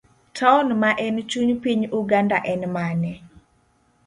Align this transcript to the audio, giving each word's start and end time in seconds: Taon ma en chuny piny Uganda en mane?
Taon 0.37 0.67
ma 0.81 0.91
en 1.05 1.15
chuny 1.29 1.53
piny 1.63 1.81
Uganda 1.99 2.37
en 2.51 2.61
mane? 2.75 3.13